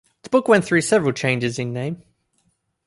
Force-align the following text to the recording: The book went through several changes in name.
The 0.23 0.31
book 0.31 0.47
went 0.47 0.65
through 0.65 0.81
several 0.81 1.11
changes 1.11 1.59
in 1.59 1.73
name. 1.73 2.01